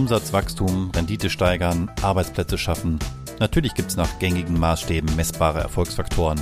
Umsatzwachstum, 0.00 0.90
Rendite 0.96 1.28
steigern, 1.28 1.90
Arbeitsplätze 2.00 2.56
schaffen. 2.56 2.98
Natürlich 3.38 3.74
gibt 3.74 3.90
es 3.90 3.98
nach 3.98 4.18
gängigen 4.18 4.58
Maßstäben 4.58 5.14
messbare 5.14 5.60
Erfolgsfaktoren. 5.60 6.40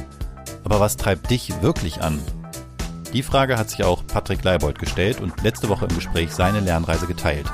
Aber 0.62 0.78
was 0.78 0.96
treibt 0.96 1.28
dich 1.28 1.60
wirklich 1.60 2.00
an? 2.00 2.20
Die 3.12 3.24
Frage 3.24 3.58
hat 3.58 3.68
sich 3.68 3.82
auch 3.82 4.06
Patrick 4.06 4.44
Leibold 4.44 4.78
gestellt 4.78 5.20
und 5.20 5.42
letzte 5.42 5.68
Woche 5.68 5.86
im 5.86 5.94
Gespräch 5.96 6.30
seine 6.30 6.60
Lernreise 6.60 7.08
geteilt. 7.08 7.46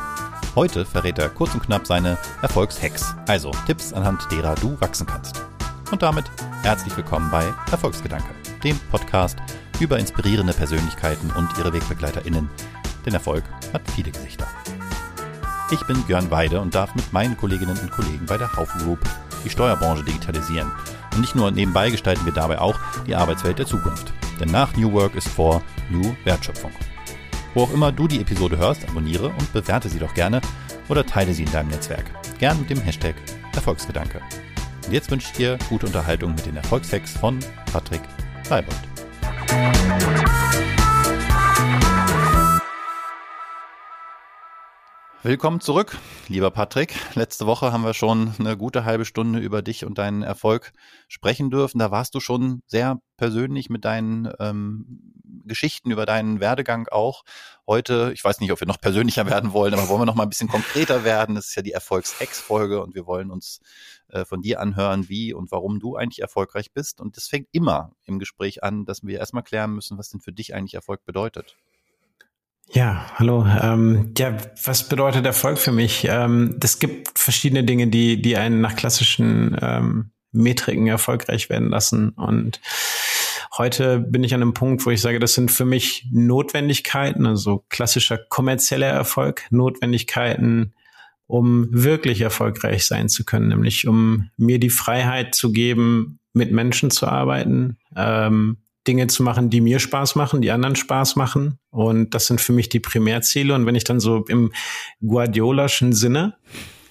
Heute 0.55 0.85
verrät 0.85 1.19
er 1.19 1.31
kurz 1.31 1.55
und 1.55 1.63
knapp 1.63 1.87
seine 1.87 2.19
Erfolgshacks, 2.43 3.15
also 3.27 3.51
Tipps, 3.67 3.95
anhand 3.95 4.31
derer 4.31 4.57
du 4.57 4.79
wachsen 4.83 5.07
kannst. 5.07 5.43
Und 5.91 6.03
damit 6.03 6.27
herzlich 6.65 6.95
willkommen 6.99 7.31
bei 7.31 7.47
Erfolgsgedanke, 7.71 8.29
dem 8.63 8.79
Podcast 8.91 9.39
über 9.81 9.99
inspirierende 9.99 10.53
Persönlichkeiten 10.53 11.31
und 11.31 11.49
ihre 11.59 11.73
WegbegleiterInnen. 11.73 12.51
Denn 13.07 13.15
Erfolg 13.15 13.45
hat 13.73 13.91
viele 13.91 14.11
Gesichter. 14.11 14.47
Ich 15.71 15.83
bin 15.87 16.03
Björn 16.03 16.31
Weide 16.31 16.61
und 16.61 16.75
darf 16.75 16.95
mit 16.95 17.13
meinen 17.13 17.37
Kolleginnen 17.37 17.79
und 17.79 17.91
Kollegen 17.91 18.27
bei 18.27 18.37
der 18.37 18.55
Haufen 18.55 18.83
Group 18.83 18.99
die 19.45 19.51
Steuerbranche 19.51 20.05
digitalisieren. 20.05 20.71
Und 21.15 21.21
nicht 21.21 21.35
nur 21.35 21.51
nebenbei 21.51 21.91
gestalten 21.91 22.25
wir 22.27 22.33
dabei 22.33 22.59
auch 22.59 22.79
die 23.07 23.15
Arbeitswelt 23.15 23.59
der 23.59 23.67
Zukunft. 23.67 24.13
Denn 24.39 24.51
nach 24.51 24.77
New 24.77 24.93
Work 24.93 25.15
ist 25.15 25.29
vor 25.29 25.63
New 25.91 26.15
Wertschöpfung. 26.25 26.73
Wo 27.55 27.63
auch 27.63 27.73
immer 27.73 27.93
du 27.93 28.07
die 28.07 28.21
Episode 28.21 28.59
hörst, 28.59 28.87
abonniere 28.89 29.29
und 29.29 29.53
bewerte 29.53 29.89
sie 29.89 29.99
doch 29.99 30.13
gerne 30.13 30.41
oder 30.89 31.07
teile 31.07 31.33
sie 31.33 31.45
in 31.45 31.53
deinem 31.53 31.69
Netzwerk. 31.69 32.05
Gern 32.39 32.59
mit 32.59 32.69
dem 32.69 32.81
Hashtag 32.81 33.15
Erfolgsgedanke. 33.55 34.21
Und 34.85 34.93
jetzt 34.93 35.11
wünsche 35.11 35.29
ich 35.29 35.37
dir 35.37 35.59
gute 35.71 35.87
Unterhaltung 35.87 36.35
mit 36.35 36.45
den 36.45 36.57
Erfolgshacks 36.57 37.13
von 37.13 37.39
Patrick 37.73 38.03
Leibold. 38.51 38.77
Willkommen 45.25 45.63
zurück, 45.63 45.97
lieber 46.29 46.51
Patrick. 46.51 46.95
Letzte 47.15 47.47
Woche 47.47 47.73
haben 47.73 47.83
wir 47.83 47.95
schon 47.95 48.35
eine 48.39 48.59
gute 48.59 48.85
halbe 48.85 49.07
Stunde 49.07 49.39
über 49.39 49.63
dich 49.63 49.87
und 49.87 49.97
deinen 49.97 50.23
Erfolg 50.23 50.75
sprechen 51.09 51.51
dürfen. 51.51 51.79
Da 51.79 51.91
warst 51.91 52.15
du 52.15 52.21
schon 52.21 52.63
sehr 52.67 53.01
persönlich 53.17 53.71
mit 53.71 53.87
deinen 53.87 54.31
ähm, 54.39 55.15
Geschichten 55.47 55.91
über 55.91 56.05
deinen 56.05 56.41
Werdegang 56.41 56.89
auch. 56.89 57.23
Heute, 57.67 58.11
ich 58.13 58.23
weiß 58.23 58.41
nicht, 58.41 58.53
ob 58.53 58.61
wir 58.61 58.67
noch 58.67 58.83
persönlicher 58.83 59.25
werden 59.27 59.55
wollen, 59.55 59.73
aber 59.73 59.89
wollen 59.89 60.03
wir 60.03 60.07
noch 60.07 60.15
mal 60.15 60.25
ein 60.25 60.29
bisschen 60.29 60.51
konkreter 60.51 61.05
werden. 61.05 61.37
Das 61.37 61.47
ist 61.47 61.55
ja 61.55 61.63
die 61.63 61.73
Erfolgshacks-Folge 61.73 62.83
und 62.83 62.95
wir 62.95 63.07
wollen 63.07 63.31
uns 63.31 63.61
äh, 64.09 64.27
von 64.27 64.43
dir 64.43 64.61
anhören, 64.61 65.09
wie 65.09 65.33
und 65.33 65.51
warum 65.51 65.81
du 65.81 65.97
eigentlich 65.97 66.21
erfolgreich 66.21 66.71
bist. 66.71 67.01
Und 67.01 67.17
das 67.17 67.29
fängt 67.29 67.49
immer 67.51 67.93
im 68.05 68.19
Gespräch 68.19 68.63
an, 68.63 68.85
dass 68.85 69.03
wir 69.03 69.21
erstmal 69.21 69.43
klären 69.43 69.71
müssen, 69.71 69.97
was 69.97 70.11
denn 70.11 70.21
für 70.21 70.35
dich 70.35 70.55
eigentlich 70.55 70.75
Erfolg 70.75 71.03
bedeutet. 71.07 71.57
Ja, 72.73 73.07
hallo. 73.15 73.47
Ähm, 73.63 74.13
ja, 74.19 74.37
was 74.65 74.89
bedeutet 74.89 75.27
Erfolg 75.27 75.59
für 75.59 75.73
mich? 75.73 76.07
Ähm, 76.09 76.59
es 76.63 76.79
gibt 76.79 77.19
verschiedene 77.19 77.65
Dinge, 77.65 77.87
die, 77.89 78.21
die 78.21 78.37
einen 78.37 78.61
nach 78.61 78.75
klassischen 78.75 79.57
ähm, 79.61 80.11
Metriken 80.33 80.87
erfolgreich 80.87 81.51
werden 81.51 81.69
lassen. 81.69 82.11
Und 82.11 82.61
heute 83.57 84.01
bin 84.01 84.25
ich 84.25 84.35
an 84.35 84.43
einem 84.43 84.55
Punkt, 84.55 84.85
wo 84.85 84.91
ich 84.91 85.01
sage, 85.01 85.21
das 85.21 85.35
sind 85.35 85.51
für 85.51 85.65
mich 85.65 86.07
Notwendigkeiten, 86.11 87.27
also 87.27 87.65
klassischer 87.69 88.19
kommerzieller 88.19 88.89
Erfolg, 88.89 89.43
Notwendigkeiten, 89.51 90.75
um 91.27 91.69
wirklich 91.71 92.21
erfolgreich 92.21 92.87
sein 92.87 93.09
zu 93.09 93.25
können, 93.25 93.49
nämlich 93.49 93.87
um 93.87 94.31
mir 94.37 94.59
die 94.59 94.71
Freiheit 94.71 95.35
zu 95.35 95.53
geben, 95.53 96.19
mit 96.33 96.51
Menschen 96.51 96.91
zu 96.91 97.07
arbeiten, 97.07 97.79
ähm, 97.97 98.59
Dinge 98.87 99.07
zu 99.07 99.23
machen, 99.23 99.51
die 99.51 99.61
mir 99.61 99.79
Spaß 99.79 100.15
machen, 100.15 100.43
die 100.43 100.51
anderen 100.51 100.77
Spaß 100.77 101.17
machen. 101.17 101.59
Und 101.71 102.15
das 102.15 102.27
sind 102.27 102.41
für 102.41 102.53
mich 102.53 102.69
die 102.69 102.81
Primärziele. 102.81 103.55
Und 103.55 103.67
wenn 103.67 103.75
ich 103.75 103.85
dann 103.85 104.01
so 104.01 104.25
im 104.29 104.53
Guardiolaschen 105.01 105.93
Sinne 105.93 106.37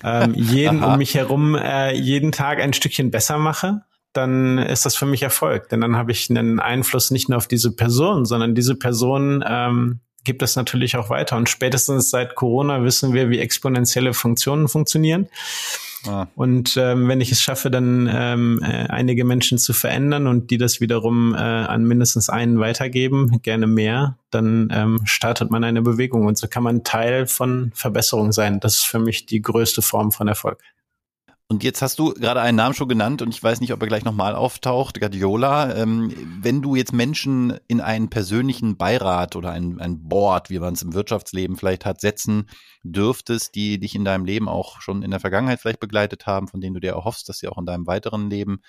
ähm, 0.03 0.33
jeden 0.36 0.83
um 0.83 0.97
mich 0.97 1.16
herum 1.16 1.55
äh, 1.55 1.94
jeden 1.94 2.31
Tag 2.31 2.59
ein 2.59 2.73
Stückchen 2.73 3.11
besser 3.11 3.37
mache, 3.37 3.82
dann 4.14 4.58
ist 4.58 4.86
das 4.86 4.95
für 4.95 5.05
mich 5.05 5.23
Erfolg. 5.23 5.70
Denn 5.70 5.82
dann 5.82 5.95
habe 5.95 6.11
ich 6.11 6.30
einen 6.30 6.59
Einfluss 6.59 7.11
nicht 7.11 7.30
nur 7.30 7.37
auf 7.37 7.48
diese 7.48 7.76
Person, 7.76 8.26
sondern 8.26 8.55
diese 8.55 8.76
Person 8.76 9.43
ähm, 9.48 10.02
gibt 10.23 10.42
es 10.42 10.55
natürlich 10.55 10.95
auch 10.98 11.09
weiter. 11.09 11.36
Und 11.36 11.49
spätestens 11.49 12.09
seit 12.09 12.36
Corona 12.36 12.83
wissen 12.83 13.14
wir, 13.14 13.30
wie 13.30 13.39
exponentielle 13.39 14.14
Funktionen 14.14 14.67
funktionieren. 14.67 15.27
Ah. 16.08 16.27
Und 16.36 16.75
ähm, 16.77 17.08
wenn 17.08 17.21
ich 17.21 17.31
es 17.31 17.41
schaffe, 17.41 17.71
dann 17.71 18.09
ähm, 18.11 18.59
äh, 18.61 18.87
einige 18.89 19.23
Menschen 19.23 19.58
zu 19.58 19.73
verändern 19.73 20.27
und 20.27 20.52
die 20.52 20.58
das 20.58 20.81
wiederum 20.81 21.33
äh, 21.33 21.37
an 21.37 21.86
mindestens 21.86 22.30
einen 22.30 22.59
weitergeben, 22.59 23.39
gerne 23.41 23.67
mehr, 23.67 24.17
dann 24.30 24.69
ähm, 24.71 25.02
startet 25.05 25.52
man 25.52 25.64
eine 25.64 25.81
Bewegung 25.81 26.25
und 26.25 26.37
so 26.37 26.47
kann 26.47 26.64
man 26.64 26.83
Teil 26.83 27.27
von 27.27 27.71
Verbesserung 27.73 28.31
sein. 28.31 28.59
Das 28.59 28.75
ist 28.75 28.86
für 28.86 28.99
mich 28.99 29.25
die 29.25 29.41
größte 29.41 29.81
Form 29.81 30.11
von 30.11 30.27
Erfolg. 30.27 30.59
Und 31.53 31.64
jetzt 31.64 31.83
hast 31.83 31.99
du 31.99 32.15
gerade 32.15 32.41
einen 32.41 32.58
Namen 32.58 32.73
schon 32.73 32.89
genannt 32.89 33.21
und 33.21 33.30
ich 33.30 33.43
weiß 33.43 33.61
nicht, 33.61 33.73
ob 33.73 33.81
er 33.83 33.87
gleich 33.87 34.03
nochmal 34.03 34.33
auftaucht, 34.33 34.99
Guardiola. 34.99 35.75
Ähm, 35.75 36.11
wenn 36.41 36.64
du 36.64 36.73
jetzt 36.73 36.93
Menschen 36.93 37.59
in 37.67 37.80
einen 37.80 38.09
persönlichen 38.09 38.75
Beirat 38.75 39.36
oder 39.36 39.52
ein, 39.52 39.80
ein 39.80 40.09
Board, 40.09 40.49
wie 40.49 40.58
man 40.58 40.73
es 40.73 40.81
im 40.81 40.95
Wirtschaftsleben 40.95 41.55
vielleicht 41.55 41.86
hat, 41.86 42.02
setzen 42.02 42.49
dürftest, 42.81 43.53
die 43.53 43.80
dich 43.80 43.93
in 43.93 44.03
deinem 44.03 44.25
Leben 44.25 44.49
auch 44.49 44.81
schon 44.81 45.03
in 45.03 45.11
der 45.11 45.19
Vergangenheit 45.19 45.59
vielleicht 45.59 45.80
begleitet 45.80 46.25
haben, 46.25 46.47
von 46.47 46.59
denen 46.59 46.73
du 46.73 46.80
dir 46.80 46.93
erhoffst, 46.93 47.30
dass 47.30 47.37
sie 47.37 47.47
auch 47.47 47.59
in 47.59 47.67
deinem 47.67 47.85
weiteren 47.85 48.31
Leben 48.31 48.64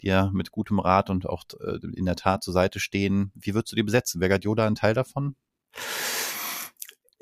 dir 0.00 0.30
mit 0.32 0.52
gutem 0.52 0.78
Rat 0.78 1.10
und 1.10 1.28
auch 1.28 1.44
äh, 1.60 1.86
in 1.94 2.06
der 2.06 2.16
Tat 2.16 2.42
zur 2.42 2.54
Seite 2.54 2.80
stehen, 2.80 3.30
wie 3.34 3.52
würdest 3.52 3.72
du 3.72 3.76
die 3.76 3.82
besetzen? 3.82 4.22
Wäre 4.22 4.30
Guardiola 4.30 4.66
ein 4.66 4.74
Teil 4.74 4.94
davon? 4.94 5.36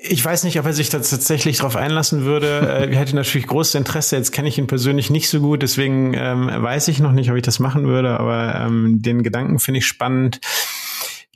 Ich 0.03 0.25
weiß 0.25 0.45
nicht, 0.45 0.59
ob 0.59 0.65
er 0.65 0.73
sich 0.73 0.89
da 0.89 0.97
tatsächlich 0.97 1.57
darauf 1.57 1.75
einlassen 1.75 2.25
würde. 2.25 2.59
Äh, 2.61 2.91
er 2.91 2.97
hätte 2.97 3.15
natürlich 3.15 3.45
großes 3.45 3.75
Interesse. 3.75 4.15
Jetzt 4.15 4.31
kenne 4.31 4.47
ich 4.47 4.57
ihn 4.57 4.65
persönlich 4.65 5.11
nicht 5.11 5.29
so 5.29 5.39
gut, 5.41 5.61
deswegen 5.61 6.15
ähm, 6.15 6.47
weiß 6.47 6.87
ich 6.87 6.99
noch 6.99 7.11
nicht, 7.11 7.29
ob 7.29 7.37
ich 7.37 7.43
das 7.43 7.59
machen 7.59 7.85
würde. 7.85 8.19
Aber 8.19 8.55
ähm, 8.55 9.03
den 9.03 9.21
Gedanken 9.21 9.59
finde 9.59 9.77
ich 9.77 9.85
spannend. 9.85 10.39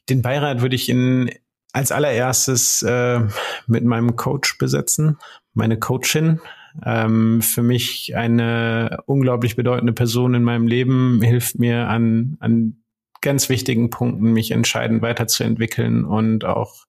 Den 0.09 0.23
Beirat 0.23 0.61
würde 0.61 0.75
ich 0.75 0.89
in 0.89 1.29
als 1.73 1.91
allererstes 1.91 2.81
äh, 2.81 3.19
mit 3.67 3.83
meinem 3.83 4.15
Coach 4.15 4.57
besetzen, 4.57 5.17
meine 5.53 5.77
Coachin. 5.77 6.39
Ähm, 6.83 7.41
für 7.43 7.61
mich 7.61 8.15
eine 8.15 9.03
unglaublich 9.05 9.55
bedeutende 9.55 9.93
Person 9.93 10.33
in 10.33 10.43
meinem 10.43 10.67
Leben 10.67 11.21
hilft 11.21 11.59
mir 11.59 11.87
an 11.87 12.37
an 12.39 12.77
ganz 13.21 13.49
wichtigen 13.49 13.89
Punkten, 13.89 14.33
mich 14.33 14.51
entscheidend 14.51 15.01
weiterzuentwickeln 15.01 16.05
und 16.05 16.45
auch 16.45 16.85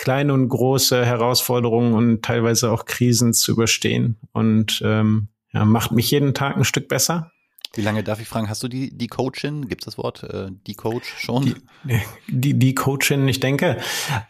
kleine 0.00 0.32
und 0.32 0.48
große 0.48 1.04
Herausforderungen 1.04 1.92
und 1.92 2.22
teilweise 2.22 2.72
auch 2.72 2.86
Krisen 2.86 3.34
zu 3.34 3.52
überstehen 3.52 4.16
und 4.32 4.80
ähm, 4.82 5.28
ja, 5.52 5.66
macht 5.66 5.92
mich 5.92 6.10
jeden 6.10 6.32
Tag 6.32 6.56
ein 6.56 6.64
Stück 6.64 6.88
besser. 6.88 7.32
Wie 7.74 7.82
lange 7.82 8.02
darf 8.02 8.18
ich 8.18 8.26
fragen, 8.26 8.48
hast 8.48 8.62
du 8.62 8.68
die, 8.68 8.96
die 8.96 9.06
Coachin? 9.06 9.68
Gibt 9.68 9.82
es 9.82 9.84
das 9.84 9.98
Wort, 9.98 10.24
äh, 10.24 10.48
die 10.66 10.74
Coach 10.74 11.14
schon? 11.18 11.54
Die, 11.84 12.00
die, 12.28 12.58
die 12.58 12.74
Coachin, 12.74 13.28
ich 13.28 13.40
denke. 13.40 13.76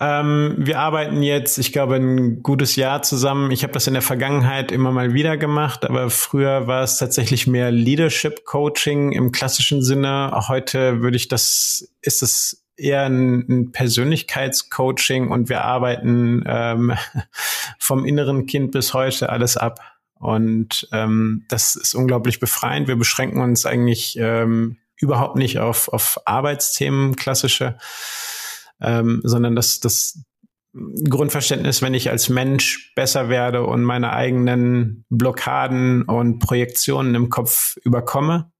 Ähm, 0.01 0.57
wir 0.59 0.81
arbeiten 0.81 1.23
jetzt, 1.23 1.57
ich 1.57 1.73
glaube, 1.73 1.95
ein 1.95 2.43
gutes 2.43 2.75
Jahr 2.77 3.01
zusammen. 3.03 3.53
Ich 3.53 3.63
habe 3.63 3.73
das 3.73 3.87
in 3.87 3.95
der 3.95 4.03
Vergangenheit 4.03 4.73
immer 4.73 4.91
mal 4.91 5.15
wieder 5.15 5.37
gemacht, 5.37 5.89
aber 5.89 6.11
früher 6.11 6.67
war 6.67 6.83
es 6.83 6.99
tatsächlich 6.99 7.47
mehr 7.47 7.71
Leadership 7.71 8.45
Coaching 8.45 9.13
im 9.13 9.33
klassischen 9.33 9.83
Sinne. 9.83 10.33
Heute 10.49 11.01
würde 11.01 11.17
ich 11.17 11.29
das, 11.29 11.95
ist 12.03 12.23
es 12.23 12.60
eher 12.81 13.05
ein, 13.05 13.47
ein 13.49 13.73
Persönlichkeitscoaching 13.73 15.29
und 15.29 15.49
wir 15.49 15.65
arbeiten 15.65 16.43
ähm, 16.47 16.93
vom 17.79 18.05
inneren 18.05 18.47
Kind 18.47 18.73
bis 18.73 18.95
heute 18.95 19.31
alles 19.31 19.57
ab. 19.57 19.81
Und 20.15 20.89
ähm, 20.93 21.45
das 21.49 21.77
ist 21.77 21.95
unglaublich 21.95 22.41
befreiend. 22.41 22.89
Wir 22.89 22.97
beschränken 22.97 23.41
uns 23.41 23.65
eigentlich 23.65 24.17
ähm, 24.19 24.77
überhaupt 24.97 25.37
nicht 25.37 25.59
auf, 25.59 25.89
auf 25.89 26.21
Arbeitsthemen, 26.27 27.17
klassische, 27.17 27.79
ähm, 28.81 29.23
sondern 29.25 29.57
das, 29.57 29.81
das 29.81 30.23
Grundverständnis, 30.73 31.83
wenn 31.83 31.95
ich 31.95 32.11
als 32.11 32.29
Mensch 32.29 32.93
besser 32.95 33.29
werde 33.29 33.65
und 33.65 33.83
meine 33.83 34.13
eigenen 34.13 35.05
Blockaden 35.09 36.03
und 36.03 36.39
Projektionen 36.39 37.15
im 37.15 37.29
Kopf 37.29 37.77
überkomme, 37.83 38.53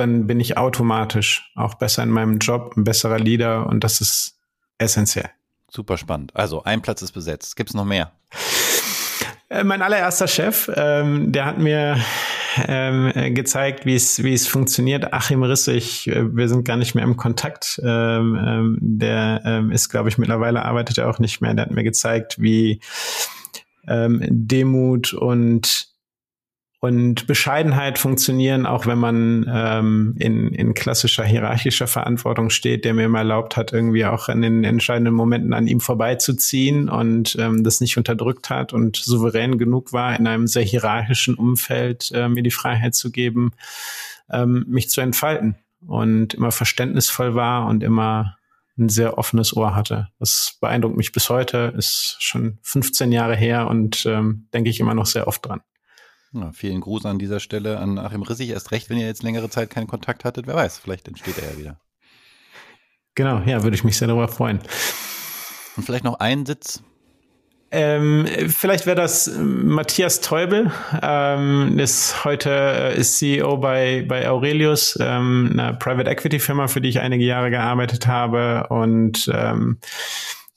dann 0.00 0.26
bin 0.26 0.40
ich 0.40 0.56
automatisch 0.56 1.52
auch 1.54 1.74
besser 1.74 2.02
in 2.02 2.10
meinem 2.10 2.38
Job, 2.38 2.74
ein 2.76 2.84
besserer 2.84 3.18
Leader 3.18 3.66
und 3.66 3.84
das 3.84 4.00
ist 4.00 4.38
essentiell. 4.78 5.30
Super 5.70 5.96
spannend. 5.96 6.34
Also 6.34 6.64
ein 6.64 6.82
Platz 6.82 7.02
ist 7.02 7.12
besetzt. 7.12 7.54
Gibt 7.54 7.70
es 7.70 7.74
noch 7.74 7.84
mehr? 7.84 8.12
Äh, 9.50 9.64
mein 9.64 9.82
allererster 9.82 10.26
Chef, 10.26 10.70
ähm, 10.74 11.32
der 11.32 11.44
hat 11.44 11.58
mir 11.58 11.98
ähm, 12.66 13.34
gezeigt, 13.34 13.86
wie 13.86 13.94
es 13.94 14.22
wie 14.22 14.34
es 14.34 14.48
funktioniert. 14.48 15.12
Achim 15.12 15.42
Rissig, 15.42 16.08
äh, 16.08 16.34
wir 16.34 16.48
sind 16.48 16.64
gar 16.64 16.76
nicht 16.76 16.94
mehr 16.94 17.04
im 17.04 17.16
Kontakt. 17.16 17.80
Ähm, 17.84 18.38
ähm, 18.40 18.78
der 18.80 19.42
ähm, 19.44 19.70
ist, 19.70 19.88
glaube 19.88 20.08
ich, 20.08 20.18
mittlerweile 20.18 20.64
arbeitet 20.64 20.98
er 20.98 21.08
auch 21.08 21.18
nicht 21.18 21.40
mehr. 21.40 21.54
Der 21.54 21.66
hat 21.66 21.72
mir 21.72 21.84
gezeigt, 21.84 22.40
wie 22.40 22.80
ähm, 23.86 24.20
Demut 24.28 25.12
und 25.12 25.89
und 26.80 27.26
Bescheidenheit 27.26 27.98
funktionieren, 27.98 28.64
auch 28.64 28.86
wenn 28.86 28.98
man 28.98 29.46
ähm, 29.52 30.14
in, 30.18 30.54
in 30.54 30.72
klassischer 30.72 31.24
hierarchischer 31.24 31.86
Verantwortung 31.86 32.48
steht, 32.48 32.86
der 32.86 32.94
mir 32.94 33.04
immer 33.04 33.18
erlaubt 33.18 33.58
hat, 33.58 33.74
irgendwie 33.74 34.06
auch 34.06 34.30
in 34.30 34.40
den 34.40 34.64
entscheidenden 34.64 35.12
Momenten 35.12 35.52
an 35.52 35.66
ihm 35.66 35.80
vorbeizuziehen 35.80 36.88
und 36.88 37.36
ähm, 37.38 37.64
das 37.64 37.82
nicht 37.82 37.98
unterdrückt 37.98 38.48
hat 38.48 38.72
und 38.72 38.96
souverän 38.96 39.58
genug 39.58 39.92
war, 39.92 40.18
in 40.18 40.26
einem 40.26 40.46
sehr 40.46 40.62
hierarchischen 40.62 41.34
Umfeld 41.34 42.10
äh, 42.14 42.30
mir 42.30 42.42
die 42.42 42.50
Freiheit 42.50 42.94
zu 42.94 43.12
geben, 43.12 43.52
ähm, 44.30 44.64
mich 44.66 44.88
zu 44.88 45.02
entfalten 45.02 45.56
und 45.86 46.32
immer 46.32 46.50
verständnisvoll 46.50 47.34
war 47.34 47.66
und 47.66 47.82
immer 47.82 48.38
ein 48.78 48.88
sehr 48.88 49.18
offenes 49.18 49.54
Ohr 49.54 49.74
hatte. 49.74 50.08
Das 50.18 50.56
beeindruckt 50.62 50.96
mich 50.96 51.12
bis 51.12 51.28
heute, 51.28 51.74
ist 51.76 52.16
schon 52.20 52.56
15 52.62 53.12
Jahre 53.12 53.36
her 53.36 53.68
und 53.68 54.06
ähm, 54.06 54.46
denke 54.54 54.70
ich 54.70 54.80
immer 54.80 54.94
noch 54.94 55.04
sehr 55.04 55.28
oft 55.28 55.44
dran. 55.44 55.60
Ja, 56.32 56.52
vielen 56.52 56.80
Gruß 56.80 57.06
an 57.06 57.18
dieser 57.18 57.40
Stelle 57.40 57.78
an 57.78 57.98
Achim 57.98 58.22
Rissig. 58.22 58.50
Erst 58.50 58.70
recht, 58.70 58.88
wenn 58.88 58.98
ihr 58.98 59.06
jetzt 59.06 59.22
längere 59.22 59.50
Zeit 59.50 59.70
keinen 59.70 59.88
Kontakt 59.88 60.24
hattet. 60.24 60.46
Wer 60.46 60.54
weiß, 60.54 60.78
vielleicht 60.78 61.08
entsteht 61.08 61.38
er 61.38 61.52
ja 61.52 61.58
wieder. 61.58 61.80
Genau, 63.16 63.40
ja, 63.40 63.62
würde 63.64 63.74
ich 63.74 63.82
mich 63.82 63.98
sehr 63.98 64.06
darüber 64.06 64.28
freuen. 64.28 64.60
Und 65.76 65.82
vielleicht 65.82 66.04
noch 66.04 66.20
einen 66.20 66.46
Sitz. 66.46 66.82
Ähm, 67.72 68.26
vielleicht 68.48 68.86
wäre 68.86 68.96
das 68.96 69.28
äh, 69.28 69.38
Matthias 69.38 70.20
Teubel, 70.20 70.72
ähm, 71.02 71.78
ist 71.78 72.24
heute 72.24 72.50
äh, 72.50 72.98
ist 72.98 73.18
CEO 73.18 73.58
bei, 73.58 74.04
bei 74.08 74.28
Aurelius, 74.28 74.98
ähm, 75.00 75.50
einer 75.52 75.74
Private 75.74 76.10
Equity 76.10 76.40
Firma, 76.40 76.66
für 76.66 76.80
die 76.80 76.88
ich 76.88 76.98
einige 76.98 77.24
Jahre 77.24 77.50
gearbeitet 77.50 78.08
habe 78.08 78.66
und 78.70 79.30
ähm, 79.32 79.78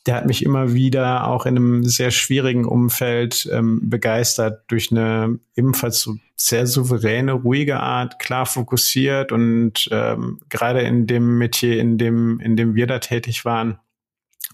der 0.05 0.15
hat 0.15 0.25
mich 0.25 0.43
immer 0.43 0.73
wieder 0.73 1.27
auch 1.27 1.45
in 1.45 1.55
einem 1.55 1.83
sehr 1.85 2.11
schwierigen 2.11 2.65
Umfeld 2.65 3.49
ähm, 3.51 3.89
begeistert 3.89 4.63
durch 4.67 4.91
eine 4.91 5.39
ebenfalls 5.55 6.01
so 6.01 6.15
sehr 6.35 6.67
souveräne, 6.67 7.31
ruhige 7.31 7.79
Art, 7.79 8.19
klar 8.19 8.45
fokussiert 8.45 9.31
und 9.31 9.87
ähm, 9.91 10.41
gerade 10.49 10.81
in 10.81 11.07
dem 11.07 11.37
Metier, 11.37 11.79
in 11.79 11.97
dem, 11.97 12.39
in 12.41 12.57
dem 12.57 12.75
wir 12.75 12.85
da 12.85 12.99
tätig 12.99 13.45
waren, 13.45 13.79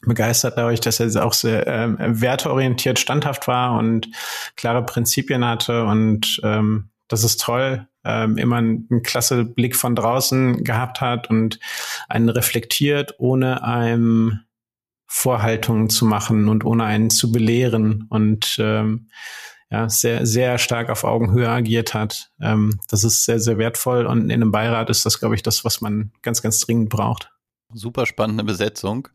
begeistert 0.04 0.57
dadurch, 0.57 0.81
dass 0.81 1.00
er 1.00 1.25
auch 1.25 1.34
sehr 1.34 1.66
ähm, 1.68 1.98
werteorientiert 2.00 3.00
standhaft 3.00 3.48
war 3.48 3.78
und 3.78 4.07
klare 4.56 4.86
Prinzipien 4.86 5.44
hatte 5.44 5.86
und 5.86 6.40
ähm, 6.44 6.90
das 7.07 7.24
ist 7.24 7.42
toll, 7.42 7.88
ähm, 8.06 8.38
immer 8.38 8.57
einen, 8.57 8.88
einen 8.92 9.04
klasse 9.04 9.44
Blick 9.44 9.75
von 9.75 9.95
draußen 9.95 10.63
gehabt 10.63 11.02
hat 11.02 11.30
und 11.30 11.60
einen 12.07 12.30
reflektiert, 12.30 13.16
ohne 13.18 13.63
einem 13.63 14.42
Vorhaltungen 15.11 15.89
zu 15.89 16.06
machen 16.06 16.47
und 16.47 16.63
ohne 16.63 16.83
einen 16.83 17.09
zu 17.09 17.31
belehren 17.31 18.06
und 18.09 18.57
ähm, 18.59 19.09
ja, 19.71 19.89
sehr, 19.89 20.25
sehr 20.25 20.59
stark 20.59 20.89
auf 20.89 21.03
Augenhöhe 21.03 21.50
agiert 21.50 21.95
hat. 21.95 22.31
Ähm, 22.39 22.79
das 22.89 23.03
ist 23.03 23.25
sehr, 23.25 23.39
sehr 23.39 23.57
wertvoll 23.57 24.06
und 24.06 24.29
in 24.29 24.31
einem 24.31 24.51
Beirat 24.51 24.89
ist 24.91 25.06
das, 25.06 25.19
glaube 25.19 25.33
ich, 25.33 25.41
das, 25.41 25.65
was 25.65 25.81
man 25.81 26.11
ganz, 26.21 26.44
ganz 26.44 26.59
dringend 26.59 26.89
braucht. 26.89 27.31
Super 27.73 28.06
spannende 28.06 28.44
Besetzung. 28.44 29.07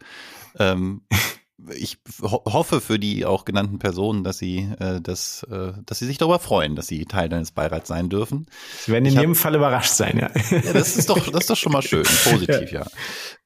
Ähm, 0.58 1.02
ich 1.72 1.98
ho 2.20 2.42
hoffe 2.46 2.80
für 2.80 2.98
die 2.98 3.24
auch 3.24 3.44
genannten 3.44 3.78
Personen, 3.78 4.24
dass 4.24 4.38
sie 4.38 4.68
äh, 4.80 5.00
das, 5.00 5.44
äh, 5.44 5.72
dass 5.86 6.00
sie 6.00 6.06
sich 6.06 6.18
darüber 6.18 6.38
freuen, 6.38 6.74
dass 6.74 6.88
sie 6.88 7.04
Teil 7.04 7.28
deines 7.28 7.52
Beirats 7.52 7.88
sein 7.88 8.08
dürfen. 8.08 8.46
Sie 8.80 8.92
werden 8.92 9.04
in 9.04 9.12
ich 9.12 9.18
jedem 9.18 9.30
hab, 9.30 9.36
Fall 9.38 9.54
überrascht 9.54 9.92
sein, 9.92 10.18
ja. 10.18 10.30
ja. 10.50 10.72
Das 10.72 10.96
ist 10.96 11.08
doch, 11.08 11.28
das 11.30 11.42
ist 11.42 11.50
doch 11.50 11.56
schon 11.56 11.72
mal 11.72 11.82
schön, 11.82 12.02
positiv, 12.24 12.72
ja. 12.72 12.80
ja. 12.80 12.86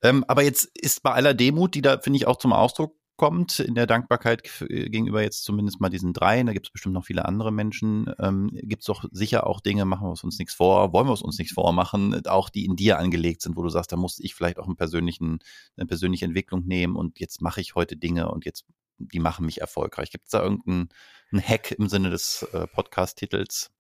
Ähm, 0.03 0.25
aber 0.27 0.43
jetzt 0.43 0.65
ist 0.75 1.03
bei 1.03 1.13
aller 1.13 1.35
Demut, 1.35 1.75
die 1.75 1.83
da 1.83 1.99
finde 1.99 2.17
ich 2.17 2.27
auch 2.27 2.37
zum 2.37 2.53
Ausdruck 2.53 2.98
kommt 3.19 3.59
in 3.59 3.75
der 3.75 3.87
Dankbarkeit 3.87 4.43
gegenüber 4.69 5.21
jetzt 5.23 5.43
zumindest 5.43 5.81
mal 5.81 5.91
diesen 5.91 6.13
dreien, 6.13 6.47
da 6.47 6.53
gibt 6.53 6.67
es 6.67 6.73
bestimmt 6.73 6.95
noch 6.95 7.05
viele 7.05 7.25
andere 7.25 7.53
Menschen, 7.53 8.11
ähm, 8.21 8.49
gibt 8.53 8.83
es 8.83 8.87
doch 8.87 9.05
sicher 9.11 9.47
auch 9.47 9.61
Dinge, 9.61 9.85
machen 9.85 10.07
wir 10.07 10.25
uns 10.25 10.39
nichts 10.39 10.55
vor, 10.55 10.93
wollen 10.93 11.09
wir 11.09 11.21
uns 11.21 11.39
nichts 11.39 11.53
vormachen, 11.53 12.25
auch 12.27 12.49
die 12.49 12.65
in 12.65 12.77
dir 12.77 12.99
angelegt 12.99 13.43
sind, 13.43 13.57
wo 13.57 13.63
du 13.63 13.69
sagst, 13.71 13.91
da 13.91 13.97
musste 13.97 14.23
ich 14.23 14.37
vielleicht 14.37 14.59
auch 14.59 14.67
einen 14.67 14.77
persönlichen, 14.77 15.41
eine 15.77 15.87
persönliche 15.87 16.25
Entwicklung 16.25 16.65
nehmen 16.65 16.95
und 16.95 17.19
jetzt 17.19 17.43
mache 17.43 17.61
ich 17.61 17.75
heute 17.75 17.97
Dinge 17.97 18.31
und 18.31 18.45
jetzt, 18.45 18.65
die 18.99 19.19
machen 19.19 19.47
mich 19.47 19.61
erfolgreich. 19.61 20.13
Gibt 20.13 20.27
es 20.27 20.31
da 20.31 20.43
irgendeinen 20.43 20.89
Hack 21.35 21.73
im 21.73 21.89
Sinne 21.89 22.11
des 22.11 22.45
äh, 22.53 22.69
Podcast-Titels? 22.69 23.73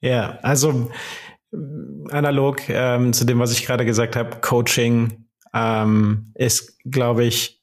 Ja, 0.00 0.38
also 0.40 0.90
äh, 1.52 1.56
analog 2.12 2.66
ähm, 2.70 3.12
zu 3.12 3.26
dem, 3.26 3.40
was 3.40 3.52
ich 3.52 3.66
gerade 3.66 3.84
gesagt 3.84 4.16
habe, 4.16 4.40
Coaching 4.40 5.26
ähm, 5.52 6.32
ist, 6.34 6.78
glaube 6.84 7.24
ich, 7.24 7.59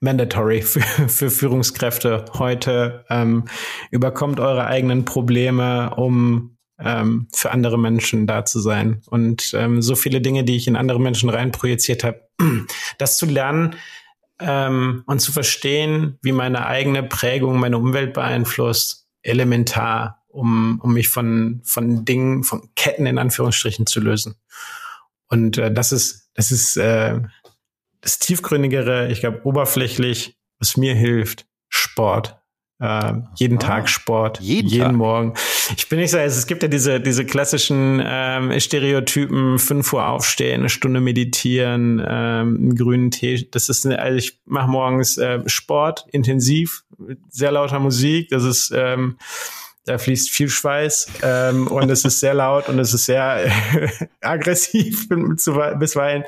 mandatory 0.00 0.62
für, 0.62 0.80
für 1.08 1.30
Führungskräfte 1.30 2.24
heute. 2.34 3.04
Ähm, 3.08 3.44
überkommt 3.90 4.40
eure 4.40 4.66
eigenen 4.66 5.04
Probleme, 5.04 5.94
um 5.94 6.56
ähm, 6.78 7.28
für 7.34 7.52
andere 7.52 7.78
Menschen 7.78 8.26
da 8.26 8.44
zu 8.44 8.60
sein. 8.60 9.02
Und 9.06 9.52
ähm, 9.54 9.82
so 9.82 9.94
viele 9.94 10.20
Dinge, 10.20 10.44
die 10.44 10.56
ich 10.56 10.66
in 10.66 10.76
andere 10.76 11.00
Menschen 11.00 11.28
reinprojiziert 11.28 12.04
habe, 12.04 12.28
das 12.98 13.18
zu 13.18 13.26
lernen 13.26 13.76
ähm, 14.40 15.04
und 15.06 15.20
zu 15.20 15.32
verstehen, 15.32 16.18
wie 16.22 16.32
meine 16.32 16.66
eigene 16.66 17.02
Prägung 17.02 17.58
meine 17.58 17.78
Umwelt 17.78 18.14
beeinflusst, 18.14 19.06
elementar, 19.22 20.24
um, 20.28 20.80
um 20.80 20.94
mich 20.94 21.08
von, 21.08 21.60
von 21.64 22.04
Dingen, 22.04 22.44
von 22.44 22.70
Ketten 22.74 23.06
in 23.06 23.18
Anführungsstrichen 23.18 23.86
zu 23.86 24.00
lösen. 24.00 24.36
Und 25.28 25.58
äh, 25.58 25.72
das 25.72 25.92
ist, 25.92 26.30
das 26.34 26.50
ist 26.50 26.76
äh, 26.76 27.20
das 28.00 28.18
tiefgründigere, 28.18 29.10
ich 29.10 29.20
glaube 29.20 29.40
oberflächlich, 29.44 30.36
was 30.58 30.76
mir 30.76 30.94
hilft, 30.94 31.46
Sport. 31.68 32.36
Äh, 32.80 33.12
jeden 33.36 33.58
ah, 33.58 33.60
Tag 33.60 33.90
Sport, 33.90 34.40
jeden, 34.40 34.68
jeden 34.68 34.84
Tag. 34.84 34.94
Morgen. 34.94 35.34
Ich 35.76 35.90
bin 35.90 35.98
nicht 35.98 36.12
so, 36.12 36.18
also 36.18 36.38
es 36.38 36.46
gibt 36.46 36.62
ja 36.62 36.68
diese, 36.68 36.98
diese 36.98 37.26
klassischen 37.26 38.02
ähm, 38.02 38.58
Stereotypen, 38.58 39.58
5 39.58 39.92
Uhr 39.92 40.08
aufstehen, 40.08 40.60
eine 40.60 40.70
Stunde 40.70 41.00
meditieren, 41.00 41.98
ähm, 42.00 42.56
einen 42.56 42.74
grünen 42.76 43.10
Tee. 43.10 43.46
Das 43.50 43.68
ist, 43.68 43.84
eine, 43.84 43.98
also 43.98 44.16
ich 44.16 44.40
mache 44.46 44.70
morgens 44.70 45.18
äh, 45.18 45.40
Sport, 45.46 46.06
intensiv, 46.10 46.84
mit 46.96 47.18
sehr 47.28 47.52
lauter 47.52 47.80
Musik. 47.80 48.30
Das 48.30 48.44
ist 48.44 48.72
ähm, 48.74 49.18
da 49.90 49.98
fließt 49.98 50.30
viel 50.30 50.48
Schweiß 50.48 51.08
ähm, 51.22 51.66
und 51.66 51.90
es 51.90 52.04
ist 52.04 52.20
sehr 52.20 52.32
laut 52.32 52.68
und 52.68 52.78
es 52.78 52.94
ist 52.94 53.06
sehr 53.06 53.50
aggressiv 54.20 55.08
bisweilen. 55.08 56.22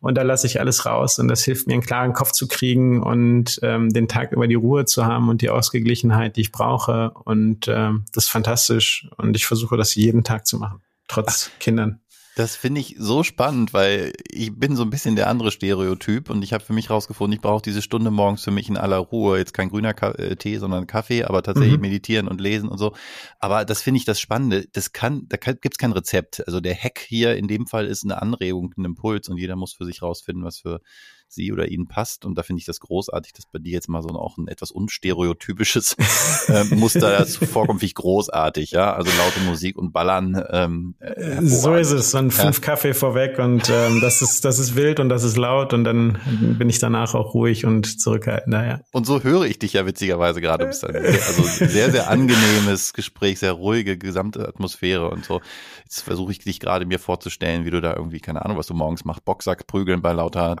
Und 0.00 0.16
da 0.16 0.22
lasse 0.22 0.48
ich 0.48 0.60
alles 0.60 0.84
raus 0.84 1.18
und 1.20 1.28
das 1.28 1.44
hilft 1.44 1.68
mir, 1.68 1.74
einen 1.74 1.82
klaren 1.82 2.12
Kopf 2.12 2.32
zu 2.32 2.48
kriegen 2.48 3.02
und 3.02 3.60
ähm, 3.62 3.90
den 3.90 4.08
Tag 4.08 4.32
über 4.32 4.48
die 4.48 4.56
Ruhe 4.56 4.84
zu 4.84 5.06
haben 5.06 5.28
und 5.28 5.42
die 5.42 5.50
Ausgeglichenheit, 5.50 6.36
die 6.36 6.42
ich 6.42 6.52
brauche. 6.52 7.12
Und 7.24 7.68
ähm, 7.68 8.04
das 8.12 8.24
ist 8.24 8.30
fantastisch 8.30 9.08
und 9.16 9.36
ich 9.36 9.46
versuche 9.46 9.76
das 9.76 9.94
jeden 9.94 10.24
Tag 10.24 10.46
zu 10.46 10.58
machen, 10.58 10.82
trotz 11.06 11.50
Ach. 11.52 11.58
Kindern. 11.60 12.00
Das 12.38 12.54
finde 12.54 12.80
ich 12.80 12.94
so 12.96 13.24
spannend, 13.24 13.72
weil 13.72 14.12
ich 14.30 14.54
bin 14.54 14.76
so 14.76 14.84
ein 14.84 14.90
bisschen 14.90 15.16
der 15.16 15.26
andere 15.26 15.50
Stereotyp 15.50 16.30
und 16.30 16.44
ich 16.44 16.52
habe 16.52 16.62
für 16.62 16.72
mich 16.72 16.88
rausgefunden, 16.88 17.34
ich 17.34 17.40
brauche 17.40 17.62
diese 17.62 17.82
Stunde 17.82 18.12
morgens 18.12 18.44
für 18.44 18.52
mich 18.52 18.68
in 18.68 18.76
aller 18.76 18.98
Ruhe. 18.98 19.38
Jetzt 19.38 19.54
kein 19.54 19.70
grüner 19.70 19.92
Ka 19.92 20.12
äh, 20.12 20.36
Tee, 20.36 20.58
sondern 20.58 20.86
Kaffee, 20.86 21.24
aber 21.24 21.42
tatsächlich 21.42 21.74
mhm. 21.74 21.80
meditieren 21.80 22.28
und 22.28 22.40
lesen 22.40 22.68
und 22.68 22.78
so. 22.78 22.94
Aber 23.40 23.64
das 23.64 23.82
finde 23.82 23.98
ich 23.98 24.04
das 24.04 24.20
Spannende. 24.20 24.68
Das 24.72 24.92
kann, 24.92 25.24
da 25.26 25.36
gibt 25.36 25.74
es 25.74 25.78
kein 25.78 25.90
Rezept. 25.90 26.46
Also 26.46 26.60
der 26.60 26.76
Hack 26.76 27.00
hier 27.00 27.34
in 27.34 27.48
dem 27.48 27.66
Fall 27.66 27.88
ist 27.88 28.04
eine 28.04 28.22
Anregung, 28.22 28.72
ein 28.76 28.84
Impuls 28.84 29.28
und 29.28 29.38
jeder 29.38 29.56
muss 29.56 29.72
für 29.72 29.84
sich 29.84 30.00
rausfinden, 30.00 30.44
was 30.44 30.58
für 30.58 30.80
sie 31.28 31.52
oder 31.52 31.68
ihn 31.68 31.86
passt. 31.86 32.24
Und 32.24 32.36
da 32.36 32.42
finde 32.42 32.60
ich 32.60 32.66
das 32.66 32.80
großartig, 32.80 33.32
dass 33.32 33.46
bei 33.46 33.58
dir 33.58 33.72
jetzt 33.72 33.88
mal 33.88 34.02
so 34.02 34.08
auch 34.10 34.38
ein 34.38 34.48
etwas 34.48 34.70
unstereotypisches 34.70 35.96
äh, 36.48 36.64
Muster 36.74 37.18
dazu 37.18 37.46
vorkommt, 37.46 37.80
finde 37.80 37.86
ich 37.86 37.94
großartig, 37.94 38.72
ja. 38.72 38.94
Also 38.94 39.10
laute 39.18 39.40
Musik 39.40 39.76
und 39.78 39.92
Ballern. 39.92 40.42
Ähm, 40.50 40.94
äh, 41.00 41.42
so 41.42 41.74
ist 41.74 41.90
es. 41.90 42.14
Und 42.14 42.32
fünf 42.32 42.58
ja. 42.58 42.64
Kaffee 42.64 42.94
vorweg 42.94 43.38
und 43.38 43.70
ähm, 43.70 44.00
das 44.00 44.22
ist, 44.22 44.44
das 44.44 44.58
ist 44.58 44.74
wild 44.74 45.00
und 45.00 45.08
das 45.08 45.24
ist 45.24 45.36
laut 45.36 45.72
und 45.72 45.84
dann 45.84 46.18
bin 46.58 46.68
ich 46.68 46.78
danach 46.78 47.14
auch 47.14 47.34
ruhig 47.34 47.64
und 47.64 48.00
zurückhaltend. 48.00 48.48
Naja. 48.48 48.80
Und 48.92 49.06
so 49.06 49.22
höre 49.22 49.44
ich 49.44 49.58
dich 49.58 49.74
ja 49.74 49.86
witzigerweise 49.86 50.40
gerade. 50.40 50.64
Ein 50.64 50.70
also 50.96 51.42
sehr, 51.42 51.90
sehr 51.90 52.10
angenehmes 52.10 52.92
Gespräch, 52.92 53.38
sehr 53.38 53.52
ruhige 53.52 53.98
gesamte 53.98 54.46
Atmosphäre 54.46 55.10
und 55.10 55.24
so. 55.24 55.40
Jetzt 55.84 56.02
versuche 56.02 56.32
ich 56.32 56.38
dich 56.40 56.60
gerade 56.60 56.86
mir 56.86 56.98
vorzustellen, 56.98 57.64
wie 57.64 57.70
du 57.70 57.80
da 57.80 57.94
irgendwie, 57.94 58.20
keine 58.20 58.44
Ahnung, 58.44 58.58
was 58.58 58.66
du 58.66 58.74
morgens 58.74 59.04
machst, 59.04 59.24
Boxsack 59.24 59.66
prügeln 59.66 60.02
bei 60.02 60.12
lauter 60.12 60.56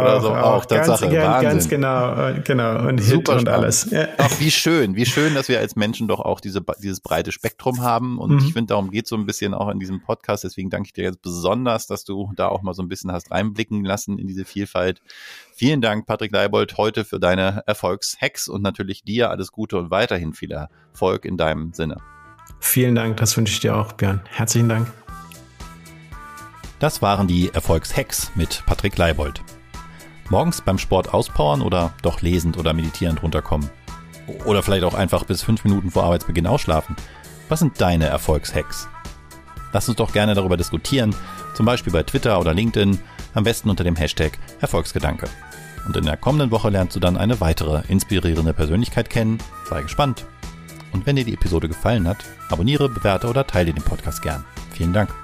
Oder 0.00 0.20
so. 0.20 0.30
Auch, 0.30 0.54
auch 0.54 0.64
Tatsache. 0.64 1.08
Ganz, 1.08 1.26
Wahnsinn. 1.26 1.50
ganz 1.50 1.68
genau, 1.68 2.28
äh, 2.28 2.40
genau. 2.44 2.88
Und 2.88 3.02
Super 3.02 3.36
und 3.36 3.48
alles. 3.48 3.90
Ja. 3.90 4.08
Ach, 4.18 4.40
wie 4.40 4.50
schön, 4.50 4.96
wie 4.96 5.06
schön, 5.06 5.34
dass 5.34 5.48
wir 5.48 5.60
als 5.60 5.76
Menschen 5.76 6.08
doch 6.08 6.20
auch 6.20 6.40
diese, 6.40 6.62
dieses 6.82 7.00
breite 7.00 7.32
Spektrum 7.32 7.82
haben. 7.82 8.18
Und 8.18 8.32
mhm. 8.32 8.38
ich 8.38 8.52
finde, 8.52 8.68
darum 8.68 8.90
geht 8.90 9.06
so 9.06 9.16
ein 9.16 9.26
bisschen 9.26 9.54
auch 9.54 9.68
in 9.68 9.78
diesem 9.78 10.02
Podcast. 10.02 10.44
Deswegen 10.44 10.70
danke 10.70 10.86
ich 10.86 10.92
dir 10.92 11.04
jetzt 11.04 11.22
besonders, 11.22 11.86
dass 11.86 12.04
du 12.04 12.32
da 12.36 12.48
auch 12.48 12.62
mal 12.62 12.74
so 12.74 12.82
ein 12.82 12.88
bisschen 12.88 13.12
hast 13.12 13.30
reinblicken 13.30 13.84
lassen 13.84 14.18
in 14.18 14.26
diese 14.26 14.44
Vielfalt. 14.44 15.00
Vielen 15.54 15.80
Dank, 15.80 16.06
Patrick 16.06 16.32
Leibold, 16.32 16.76
heute 16.78 17.04
für 17.04 17.20
deine 17.20 17.62
Erfolgshacks 17.66 18.48
und 18.48 18.62
natürlich 18.62 19.04
dir 19.04 19.30
alles 19.30 19.52
Gute 19.52 19.78
und 19.78 19.90
weiterhin 19.90 20.32
viel 20.32 20.50
Erfolg 20.50 21.24
in 21.24 21.36
deinem 21.36 21.72
Sinne. 21.72 21.98
Vielen 22.58 22.94
Dank, 22.94 23.18
das 23.18 23.36
wünsche 23.36 23.52
ich 23.52 23.60
dir 23.60 23.76
auch, 23.76 23.92
Björn. 23.92 24.20
Herzlichen 24.30 24.68
Dank. 24.68 24.92
Das 26.80 27.02
waren 27.02 27.28
die 27.28 27.50
Erfolgshacks 27.54 28.32
mit 28.34 28.62
Patrick 28.66 28.98
Leibold. 28.98 29.42
Morgens 30.30 30.60
beim 30.60 30.78
Sport 30.78 31.12
auspowern 31.12 31.62
oder 31.62 31.92
doch 32.02 32.22
lesend 32.22 32.56
oder 32.56 32.72
meditierend 32.72 33.22
runterkommen? 33.22 33.70
Oder 34.46 34.62
vielleicht 34.62 34.84
auch 34.84 34.94
einfach 34.94 35.24
bis 35.24 35.42
fünf 35.42 35.64
Minuten 35.64 35.90
vor 35.90 36.04
Arbeitsbeginn 36.04 36.46
ausschlafen? 36.46 36.96
Was 37.48 37.60
sind 37.60 37.80
deine 37.80 38.06
Erfolgshacks? 38.06 38.88
Lass 39.72 39.88
uns 39.88 39.98
doch 39.98 40.12
gerne 40.12 40.34
darüber 40.34 40.56
diskutieren, 40.56 41.14
zum 41.54 41.66
Beispiel 41.66 41.92
bei 41.92 42.02
Twitter 42.02 42.40
oder 42.40 42.54
LinkedIn, 42.54 42.98
am 43.34 43.44
besten 43.44 43.68
unter 43.68 43.84
dem 43.84 43.96
Hashtag 43.96 44.38
Erfolgsgedanke. 44.60 45.28
Und 45.86 45.96
in 45.96 46.04
der 46.04 46.16
kommenden 46.16 46.50
Woche 46.50 46.70
lernst 46.70 46.96
du 46.96 47.00
dann 47.00 47.16
eine 47.16 47.40
weitere 47.40 47.82
inspirierende 47.88 48.54
Persönlichkeit 48.54 49.10
kennen. 49.10 49.38
Sei 49.68 49.82
gespannt. 49.82 50.24
Und 50.92 51.04
wenn 51.06 51.16
dir 51.16 51.24
die 51.24 51.34
Episode 51.34 51.68
gefallen 51.68 52.08
hat, 52.08 52.24
abonniere, 52.48 52.88
bewerte 52.88 53.28
oder 53.28 53.46
teile 53.46 53.72
den 53.72 53.82
Podcast 53.82 54.22
gern. 54.22 54.44
Vielen 54.70 54.92
Dank. 54.92 55.23